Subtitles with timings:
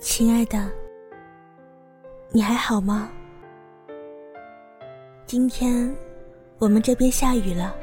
[0.00, 0.70] 亲爱的，
[2.30, 3.10] 你还好吗？
[5.26, 5.94] 今天
[6.58, 7.74] 我们这边下雨了，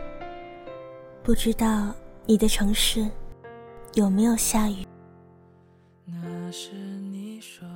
[1.21, 1.94] 不知道
[2.26, 3.05] 你的城市
[3.94, 4.86] 有没有下雨？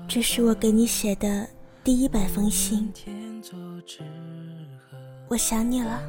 [0.08, 1.48] 这是我给你写的
[1.84, 2.92] 第一百封信。
[5.28, 6.02] 我想你了，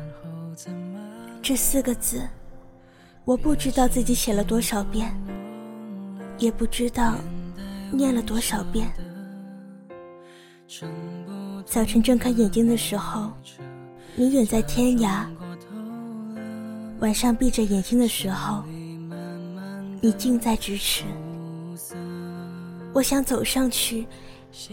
[1.42, 2.22] 这四个字，
[3.24, 5.14] 我不知道自己写了多少遍，
[6.38, 7.16] 也不知道
[7.93, 8.91] 念了多少遍。
[11.67, 13.30] 早晨睁开眼睛的时候，
[14.15, 15.27] 你远在天涯；
[17.01, 18.63] 晚上闭着眼睛的时候，
[20.01, 21.05] 你近在咫尺。
[22.93, 24.07] 我想走上去，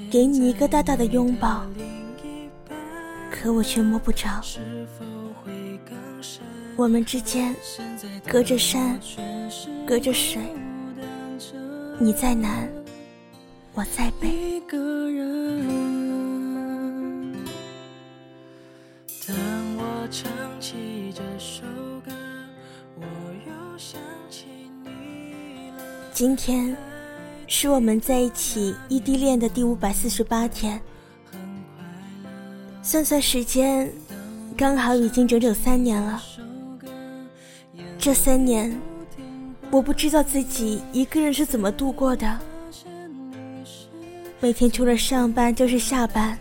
[0.10, 1.64] 给你一个大大的拥抱，
[3.32, 4.42] 可我却摸不着。
[6.76, 7.56] 我们之间
[8.28, 9.00] 隔着山，
[9.86, 10.42] 隔着水，
[12.00, 12.68] 你在南，
[13.78, 14.28] 我在北。
[26.12, 26.76] 今天。
[27.50, 30.82] 是我们在一起异地恋的第五百四十八天，
[32.82, 33.90] 算算时间，
[34.58, 36.22] 刚好已经整整三年了。
[37.98, 38.78] 这三年，
[39.72, 42.38] 我不知道自己一个人是怎么度过的。
[44.40, 46.38] 每天除了上班就是下班，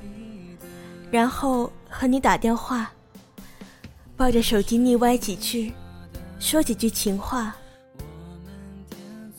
[1.11, 2.91] 然后和你打电话，
[4.17, 5.73] 抱着手机腻歪几句，
[6.39, 7.57] 说几句情话。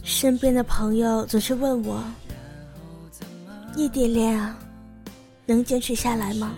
[0.03, 2.03] 身边的朋友总是问我
[3.77, 4.57] ：“异地恋啊，
[5.45, 6.51] 能坚持下来吗？”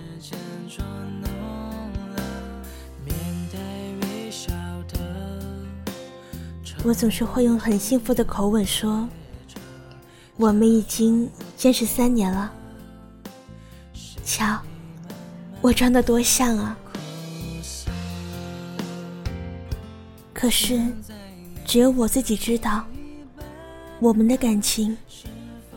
[6.85, 9.05] 我总是会用很幸福的口吻说
[10.37, 12.53] ：“我们已经坚持三年了。”
[14.23, 14.57] 瞧，
[15.59, 16.77] 我装的多像啊！
[20.33, 20.81] 可是，
[21.65, 22.85] 只有我自己知道。
[23.99, 24.97] 我们的感情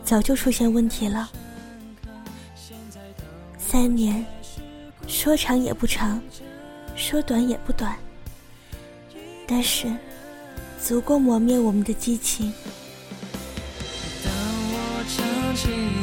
[0.05, 1.29] 早就出现问题了。
[3.57, 4.25] 三年，
[5.05, 6.21] 说长也不长，
[6.95, 7.97] 说短也不短，
[9.45, 9.93] 但是
[10.81, 12.53] 足够磨灭我们的激情。
[15.63, 16.02] 当我唱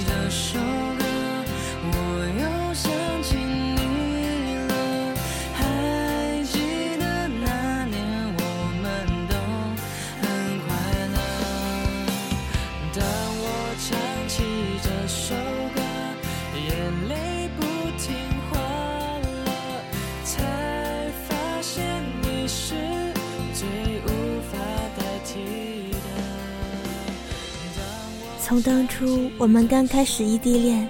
[28.63, 30.89] 当初我们刚开始异地恋，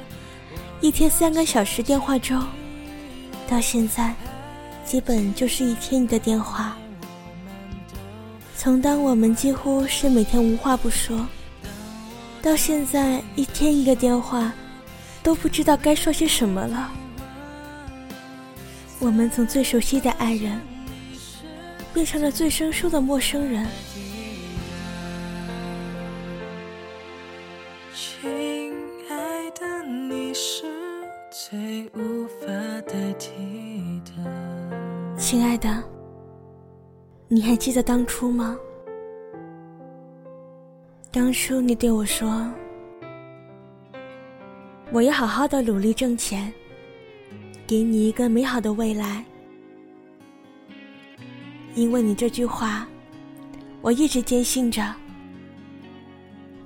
[0.80, 2.38] 一天三个小时电话粥，
[3.48, 4.14] 到现在，
[4.84, 6.76] 基本就是一天一个电话。
[8.56, 11.26] 从当我们几乎是每天无话不说，
[12.42, 14.52] 到现在一天一个电话，
[15.22, 16.90] 都不知道该说些什么了。
[18.98, 20.60] 我们从最熟悉的爱人，
[21.94, 23.66] 变成了最生疏的陌生人。
[37.50, 38.56] 还记得当初吗？
[41.10, 42.48] 当初你对我说
[44.94, 46.52] ：“我要好好的努力挣钱，
[47.66, 49.24] 给你一个美好的未来。”
[51.74, 52.86] 因为你这句话，
[53.80, 54.94] 我一直坚信着，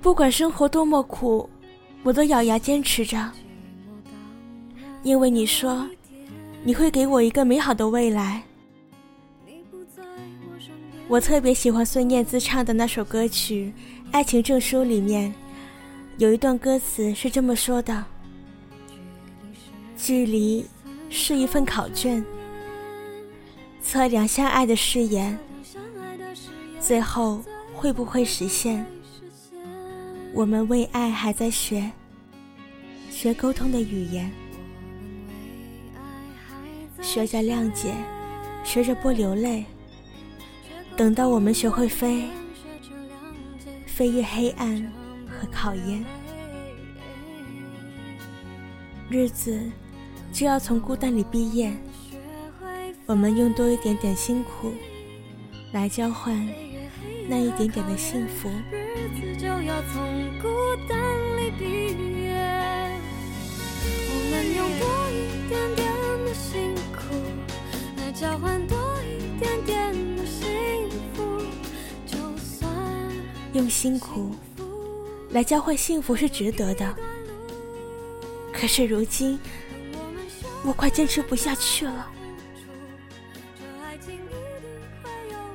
[0.03, 1.49] 不管生活多么苦，
[2.03, 3.31] 我都咬牙坚持着。
[5.01, 5.89] 因为你说，
[6.63, 8.43] 你会给我一个美好的未来。
[11.07, 13.71] 我特别喜欢孙燕姿唱的那首歌曲
[14.11, 15.31] 《爱情证书》，里面
[16.17, 18.03] 有一段歌词是这么说的
[19.95, 20.65] ：“距离
[21.11, 22.25] 是一份考卷，
[23.83, 25.37] 测量相爱的誓言，
[26.79, 27.39] 最后
[27.73, 28.83] 会不会实现？
[30.33, 31.91] 我们为爱还在学，
[33.11, 34.31] 学沟通的语言，
[36.99, 37.93] 学着谅解，
[38.63, 39.63] 学着不流泪。”
[40.97, 42.29] 等到我们学会飞，
[43.85, 44.81] 飞越黑暗
[45.27, 46.05] 和考验，
[49.09, 49.59] 日子
[50.31, 51.73] 就要从孤单里毕业。
[53.05, 54.71] 我们用多一点点辛苦，
[55.73, 56.33] 来交换
[57.27, 58.49] 那一点点的幸福。
[59.43, 59.93] 用
[66.33, 67.15] 辛苦
[67.97, 68.77] 来交换多
[73.55, 74.35] 用辛苦
[75.29, 76.93] 来交换幸福是值得的，
[78.51, 79.39] 可是如今
[80.61, 82.11] 我快坚持不下去了。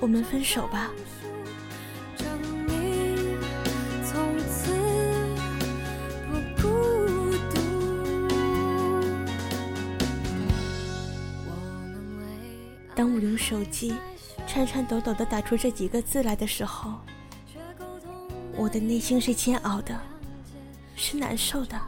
[0.01, 0.91] 我们分手吧。
[12.95, 13.95] 当我用手机
[14.47, 16.95] 颤颤抖抖的打出这几个字来的时候，
[18.61, 19.99] 我的内心是煎熬的，
[20.95, 21.81] 是难受的。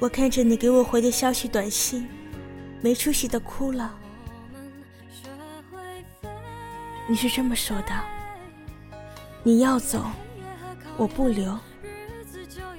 [0.00, 2.08] 我看着你给我回的消息短信，
[2.80, 3.94] 没出息的哭了。
[7.06, 7.92] 你是这么说的：
[9.44, 10.04] 你要走，
[10.96, 11.56] 我不留。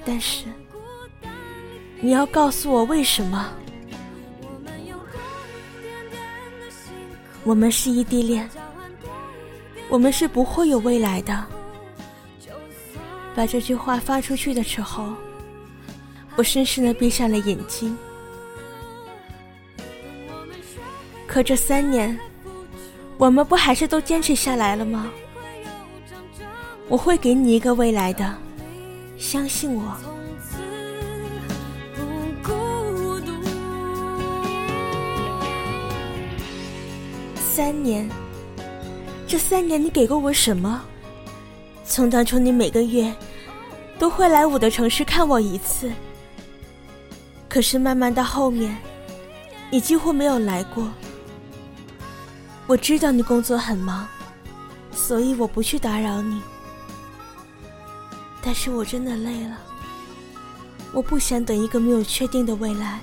[0.03, 0.43] 但是
[2.01, 3.49] 你要告诉我为什么？
[7.45, 8.49] 我们是异地恋，
[9.87, 11.52] 我们是不会有未来的。
[13.35, 15.13] 把这句话发出去的时候，
[16.35, 17.97] 我深深的闭上了眼睛。
[21.25, 22.17] 可这三年，
[23.17, 25.09] 我们不还是都坚持下来了吗？
[26.87, 28.35] 我会给你一个未来的，
[29.17, 29.97] 相信我。
[37.35, 38.07] 三年，
[39.27, 40.83] 这三年你给过我什么？
[41.85, 43.13] 从当初你每个月
[43.99, 45.91] 都会来我的城市看我一次，
[47.47, 48.75] 可是慢慢到后面，
[49.69, 50.87] 你几乎没有来过。
[52.65, 54.07] 我知道你工作很忙，
[54.91, 56.41] 所以我不去打扰你。
[58.41, 59.57] 但是我真的累了，
[60.91, 62.99] 我不想等一个没有确定的未来。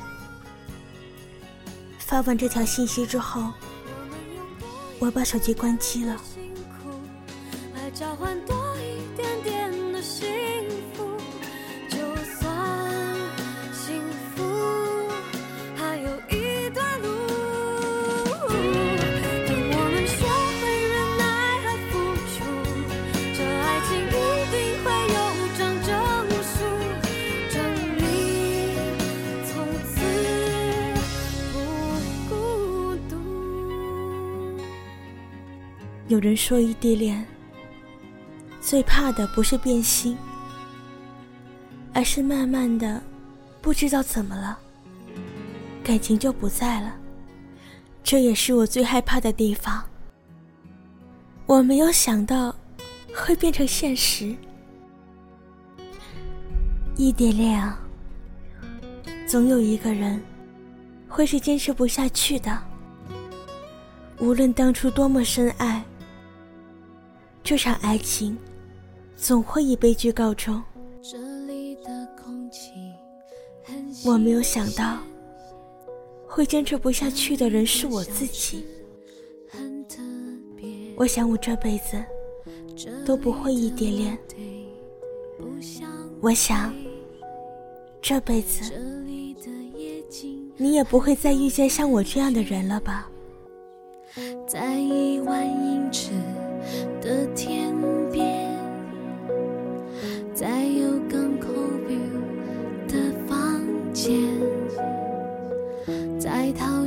[1.98, 3.52] 发完这条信息之后，
[4.98, 6.16] 我把手机关机了。
[9.16, 10.26] 点点的幸
[10.94, 11.04] 福，
[11.88, 12.40] 就算
[13.72, 14.00] 幸
[14.34, 14.42] 福
[15.76, 17.08] 还有一段路，
[19.46, 20.14] 等我们学
[20.60, 21.22] 会忍耐
[21.62, 21.92] 和付
[22.30, 22.38] 出，
[23.34, 24.08] 这爱情一
[24.50, 24.54] 定
[24.84, 25.16] 会有
[25.58, 25.88] 张证
[26.42, 26.52] 书
[27.50, 27.54] 证
[27.96, 28.00] 明
[29.46, 29.50] 从
[29.84, 29.92] 此
[31.52, 31.54] 不
[32.28, 32.30] 孤
[33.08, 33.12] 独。
[36.08, 37.26] 有人说异地恋。
[38.70, 40.16] 最怕的不是变心，
[41.92, 43.02] 而是慢慢的
[43.60, 44.56] 不知道怎么了，
[45.82, 46.94] 感情就不在了。
[48.04, 49.82] 这也是我最害怕的地方。
[51.46, 52.54] 我没有想到
[53.12, 54.36] 会变成现实。
[56.94, 57.76] 异地恋啊，
[59.26, 60.22] 总有一个人
[61.08, 62.56] 会是坚持不下去的。
[64.20, 65.82] 无论当初多么深爱。
[67.42, 68.38] 这场爱情
[69.20, 70.60] 总会以悲剧告终。
[74.04, 74.98] 我没有想到，
[76.26, 78.64] 会坚持不下去的人是我自己。
[80.96, 82.02] 我想我这辈子
[83.04, 84.18] 都不会异地恋。
[86.22, 86.74] 我想
[88.00, 88.74] 这辈子
[90.56, 93.10] 你也不会再遇见像我这样的人了吧。
[94.46, 95.09] 在一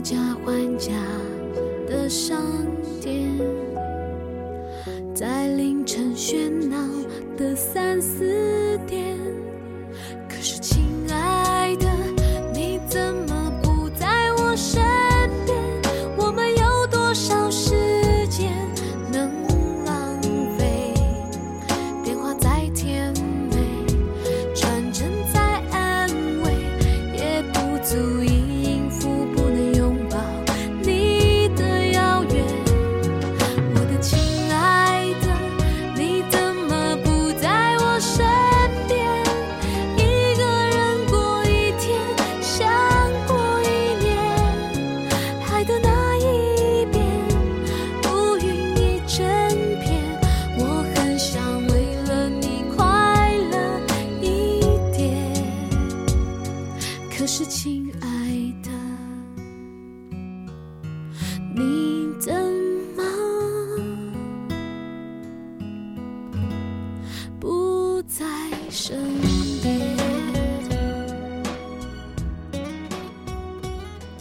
[0.03, 0.91] 价还价
[1.87, 2.37] 的商
[2.99, 3.25] 店，
[5.15, 6.77] 在凌晨喧闹
[7.37, 8.52] 的三四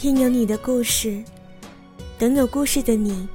[0.02, 1.23] 听有你的故事，
[2.18, 3.28] 等有故事的你。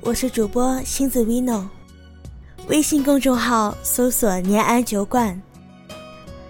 [0.00, 1.68] 我是主播星子 Vino，
[2.68, 5.38] 微信公众号搜索“年安酒馆”。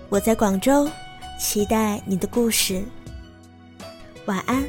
[0.08, 0.88] 我在广州，
[1.36, 2.80] 期待你的故事。
[4.26, 4.64] 晚安。